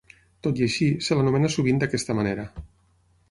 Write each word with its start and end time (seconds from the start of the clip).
Tot 0.45 0.61
i 0.61 0.63
així, 0.67 0.87
se 1.07 1.17
l'anomena 1.19 1.51
sovint 1.57 1.81
d'aquesta 1.83 2.15
manera. 2.21 2.47